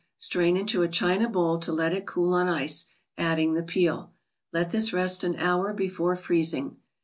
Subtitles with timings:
[0.17, 2.87] Strain into a china bowl to let it cool on ice,
[3.19, 4.11] adding the peel.
[4.51, 6.77] Let this rest an hour before freezing.